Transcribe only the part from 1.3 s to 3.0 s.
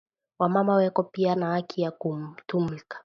na haki ya ku tumIka